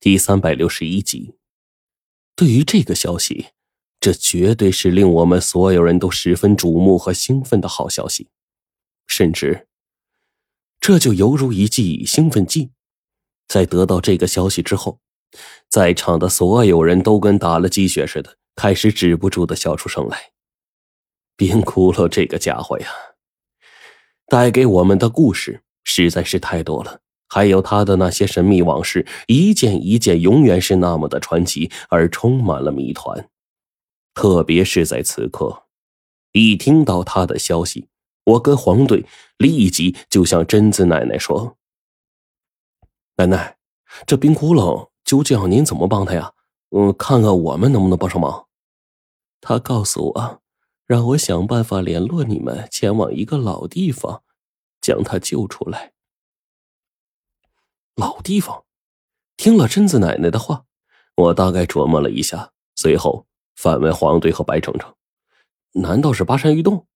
[0.00, 1.34] 第三百六十一集，
[2.36, 3.48] 对于这个消息，
[3.98, 8.28] 这绝对是令我们所有人都十分瞩目和兴奋的好消息，
[9.08, 9.66] 甚至，
[10.78, 12.70] 这就犹如一剂兴奋剂。
[13.48, 15.00] 在得到这个消息之后，
[15.68, 20.30] 在场的所有人都跟打了鸡血似的，开始止不住的笑出声来。
[21.34, 22.88] 冰骷髅这个家伙呀，
[24.28, 27.00] 带给我们的故事实在是太多了。
[27.28, 33.28] 还有他的那些神秘往事，一件一件，永远是那么的传奇，而充满了谜团。
[34.14, 35.64] 特别是在此刻，
[36.32, 37.86] 一听到他的消息，
[38.24, 39.04] 我跟黄队
[39.36, 41.56] 立即就向贞子奶奶说
[43.16, 43.56] ：“奶奶，
[44.06, 46.32] 这冰窟窿究竟要您怎么帮他呀？
[46.70, 48.46] 嗯，看看我们能不能帮上忙。”
[49.40, 50.40] 他告诉我，
[50.86, 54.22] 让我想办法联络你们，前往一个老地方，
[54.80, 55.92] 将他救出来。
[57.98, 58.62] 老地方，
[59.36, 60.62] 听了贞子奶奶的话，
[61.16, 64.94] 我大概琢磨了一下，随后反问黄队和白程程
[65.74, 66.86] ：“难道是巴山玉洞？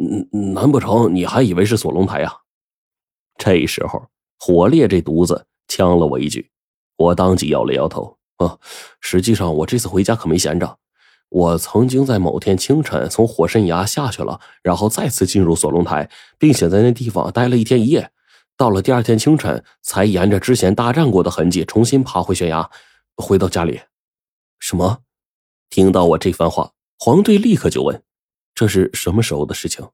[0.00, 2.38] 嗯，难不成你还以为是锁龙台呀？”
[3.36, 4.08] 这时候，
[4.38, 6.50] 火烈这犊子呛了我一句，
[6.96, 8.58] 我当即摇了摇头：“啊，
[8.98, 10.78] 实际上我这次回家可没闲着，
[11.28, 18.10] 我曾经在某天清晨从火神崖下去了，然后再次进入锁龙台，并且在那地方待了一天一夜。”
[18.56, 22.70] 到了第二天清晨，才沿着之前大战过的痕迹重新爬回悬崖，
[23.16, 23.80] 回到家里。
[24.58, 24.98] 什么？
[25.70, 28.02] 听到我这番话，黄队立刻就问
[28.54, 29.88] ：“这是什么时候的事情？”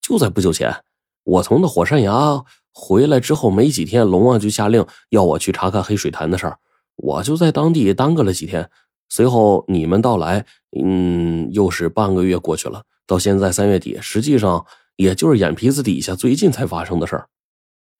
[0.00, 0.84] 就在不久前，
[1.24, 6.58] 我从那火山崖回来之后没几天，龙王就下令要我去查看黑水潭的事儿，
[6.96, 8.70] 我就在当地耽搁了几天。
[9.08, 10.46] 随后你们到来，
[10.80, 14.64] 嗯，又是半个月过去了，到现在三月底，实际上
[14.96, 17.28] 也就是眼皮子底下最近才发生的事儿。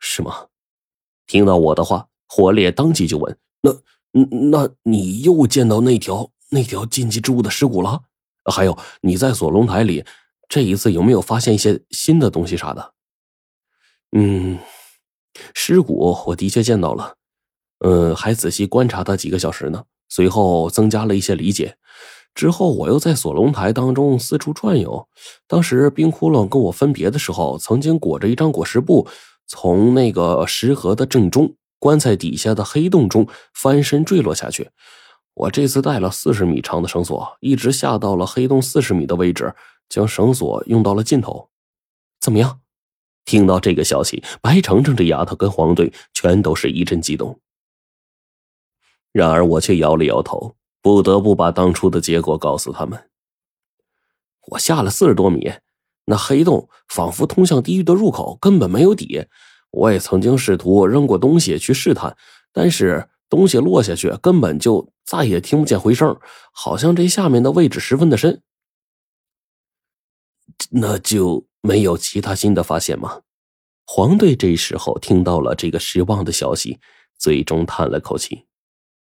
[0.03, 0.49] 是吗？
[1.27, 3.73] 听到我的话，火烈当即就问：“那……
[4.51, 8.03] 那你又见到那条那条禁忌之物的尸骨了？
[8.53, 10.05] 还有你在锁龙台里，
[10.51, 12.93] 这一次有没有发现一些新的东西啥的？”
[14.15, 14.59] 嗯，
[15.55, 17.15] 尸骨我的确见到了，
[17.79, 19.85] 嗯，还仔细观察它几个小时呢。
[20.11, 21.79] 随后增加了一些理解。
[22.35, 25.09] 之后我又在锁龙台当中四处转悠。
[25.47, 29.09] 当时冰窟窿跟我分别的时候，曾经裹着一张裹尸布。
[29.47, 34.71] 从那个石河的正中棺材底下的黑洞中翻身坠落下去。
[35.35, 39.55] 我这次带了四十米长的绳索，一直下到了黑洞四十米的位置，
[39.89, 41.49] 将绳索用到了尽头。
[42.21, 42.61] 怎么样？
[43.25, 47.41] 听到这个消息，白程程这丫头跟黄队全都是一阵激动。
[49.13, 53.11] 然而我却摇了摇头，不得不把当初的结果告诉他们。
[54.49, 55.53] 我下了四十多米。
[56.05, 59.25] 那黑洞仿佛通向地狱的入口，根本没有底。
[59.71, 62.15] 我也曾经试图扔过东西去试探，
[62.53, 66.19] 但是东西落下去根本就再也听不见回声，
[66.53, 68.43] 好像这下面的位置十分的深。
[70.71, 73.23] 那就没有其他新的发现吗？
[73.87, 76.79] 黄队这时候听到了这个失望的消息，
[77.19, 78.45] 最终叹了口气，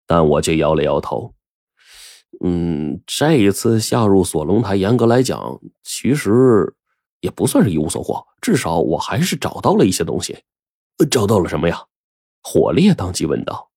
[0.05, 1.33] 但我却摇了摇头。
[2.43, 6.75] 嗯，这一次下入锁龙台，严格来讲，其实。
[7.21, 10.43] 也不算是一无所获，至少我还是找到了一些东西。
[11.09, 11.83] 找到了什么呀？
[12.41, 13.69] 火烈当即问道。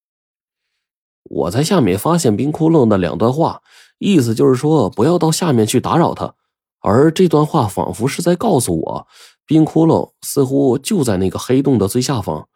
[1.24, 3.62] 我在下面发现冰窟窿的两段话，
[3.98, 6.34] 意思就是说不要到下面去打扰他。
[6.80, 9.06] 而这段话仿佛是在告诉我，
[9.46, 12.48] 冰窟窿似乎就在那个黑洞的最下方。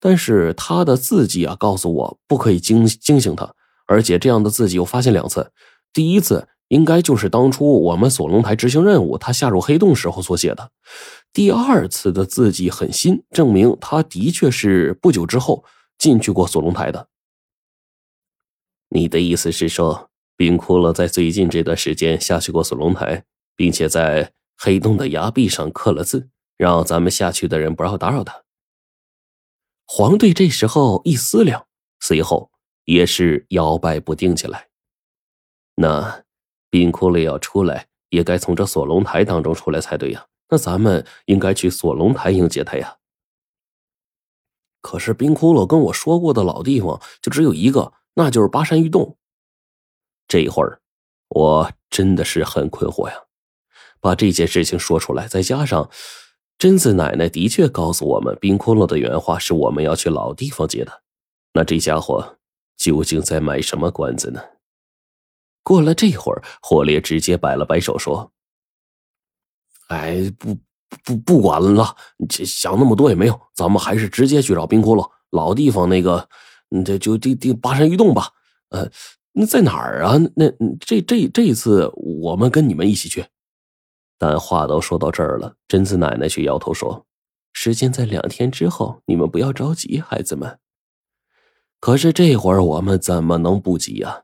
[0.00, 3.54] 但是他的字迹啊，告诉我不可以惊惊醒他。
[3.86, 5.52] 而且这样的字迹我发现两次，
[5.92, 6.48] 第一次。
[6.74, 10.72] 应该就是当初我们锁龙台执行任务，他下入黑洞时候所写的。
[11.32, 15.64] 第二次的字迹很新，证明他的确是不久之后
[15.98, 17.06] 进去过锁龙台的。
[18.88, 23.24] 你的意思是说，冰骷髅在最近这段时间下去过锁龙台，
[23.54, 28.42] 并且在黑洞的崖壁上刻了字，让咱们下去的人不要打扰他。
[29.86, 31.68] 黄队这时候一思量，
[32.00, 32.50] 随后
[32.84, 34.70] 也是摇摆不定起来。
[35.76, 36.24] 那。
[36.74, 40.26] 冰窟窿要出来，也该从这锁龙台当中出来才对呀。
[40.48, 42.96] 那咱们应该去锁龙台迎接他呀。
[44.80, 49.16] 可是冰窟窿跟我说过的老地方就只有一个，那就是巴山玉洞。
[50.26, 50.80] 这会儿，
[51.28, 53.14] 我真的是很困惑呀。
[54.00, 55.88] 把这件事情说出来，再加上
[56.58, 61.02] 贞子奶奶的确告诉我们，冰窟窿的原话是我们要去老地方接的。
[61.52, 62.36] 那这家伙
[62.76, 64.42] 究竟在卖什么关子呢？
[65.64, 68.30] 过了这会儿，火烈直接摆了摆手说
[69.88, 70.56] ：“哎，不
[71.02, 71.96] 不不管了，
[72.28, 76.28] 想那么多也没用，咱们还是直接去找冰窟窿老地方那个
[76.84, 78.28] 这就这这巴山玉洞吧。
[78.68, 78.88] 呃，
[79.32, 80.16] 那在哪儿啊？
[80.36, 83.26] 那这这这一次我们跟你们一起去。
[84.18, 87.06] 但话都说到这儿了，贞子奶奶却摇头说
[87.54, 90.58] ：“时间在两天之后，你们不要着急，孩子们。”
[91.80, 94.23] 可是这会儿我们怎么能不急呀？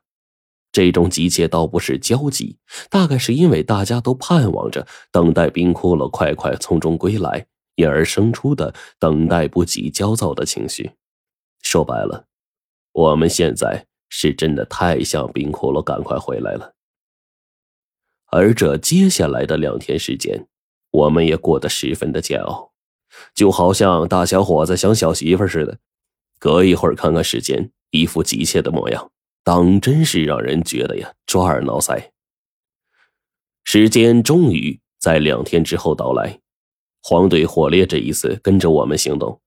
[0.71, 2.57] 这种急切倒不是焦急，
[2.89, 7.45] 大概是因为大家都盼望着等待冰骷髅快快从中归来，
[7.75, 10.91] 因而生出的等待不及、焦躁的情绪。
[11.61, 12.25] 说白了，
[12.93, 16.73] 我们现在是真的太想冰骷髅赶快回来了。
[18.27, 20.47] 而这接下来的两天时间，
[20.91, 22.71] 我们也过得十分的煎熬，
[23.35, 25.79] 就好像大小伙子想小媳妇似的，
[26.39, 29.11] 隔一会儿看看时间，一副急切的模样。
[29.43, 32.09] 当真是让人觉得呀，抓耳挠腮。
[33.63, 36.39] 时间终于在两天之后到来，
[37.01, 39.41] 黄队火烈这一次跟着我们行动，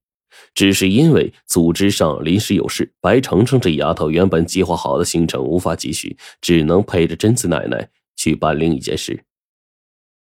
[0.55, 9.25] 只是因为组织上临时有事，白程程这丫头原本计划好的行程无法继续，只能陪着贞子奶奶去办另一件事。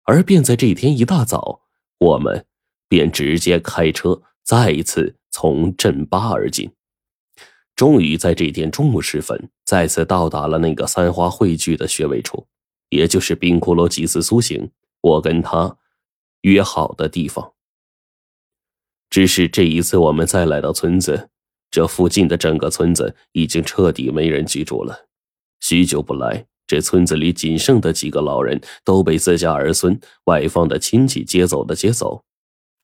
[0.04, 1.62] 而便在这天一大早，
[1.98, 2.46] 我们
[2.88, 6.70] 便直接开车再一次从镇巴而进。
[7.76, 12.46] 终于在这天中午时分，再次到达了那个三花汇聚的穴位处，
[12.88, 14.70] 也就是冰骷髅祭祀苏醒，
[15.02, 15.76] 我跟他
[16.40, 17.52] 约好的地方。
[19.10, 21.28] 只是这一次我们再来到村子，
[21.70, 25.08] 这附近的整个村子已经彻底没人居住了。
[25.60, 32.24] 许久不来，这村子里仅剩的几个老人都被自家儿孙、外方的亲戚接走的接走，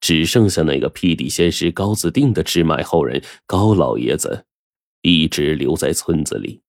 [0.01, 4.45] 只剩下那个辟地仙师高子定的支脉后人高老爷子。
[5.03, 6.63] 一直留在村子里。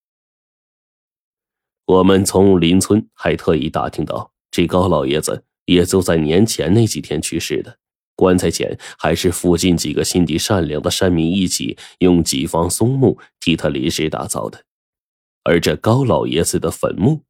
[1.85, 7.79] 我们从邻村还特意打听到，这高老爷子也就在年前那几天去世的。
[8.15, 14.63] 棺材前还是附近几个心地善良的山民一起用几方松木替他临时打造的，
[15.43, 17.23] 而这高老爷子的坟墓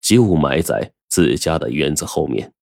[0.00, 2.52] 就埋在自家的院子后面。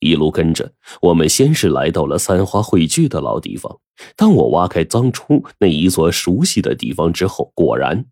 [0.00, 3.80] 一路跟着我们，先是来到了三花汇聚的老地方。
[4.16, 8.06] 当我挖开当初那一座熟悉的地方之后，果然，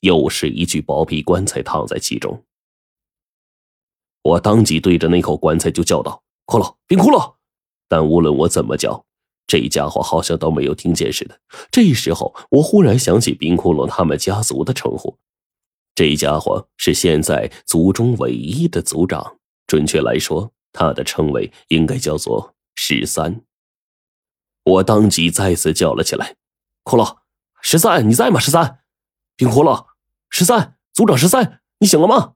[0.00, 2.44] 又是一具薄皮棺材躺在其中。
[4.22, 7.34] 我当即对着那口棺材就叫道：“骷髅，冰骷髅！”
[7.88, 9.04] 但无论我怎么叫，
[9.46, 11.40] 这家伙好像都没有听见似的。
[11.70, 15.16] 这时候，我忽然想起冰骷髅他们家族的称呼，
[15.94, 20.52] 这家伙是现在族中唯一的族长，准确来说。
[20.76, 23.40] 他的称谓应该叫做十三。
[24.64, 26.36] 我当即再次叫了起来
[26.84, 27.18] ：“骷髅，
[27.62, 28.38] 十三，你在吗？
[28.38, 28.80] 十三，
[29.36, 29.86] 冰骷髅，
[30.28, 32.34] 十三，组长十三，你醒了吗？”